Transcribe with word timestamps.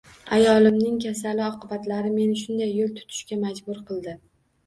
Ayolimning 0.35 0.95
kasali 1.03 1.43
oqibatlari 1.47 2.13
meni 2.15 2.39
shunday 2.43 2.73
yo‘l 2.79 2.95
tutishga 3.01 3.39
majbur 3.45 3.85
qildi. 3.91 4.17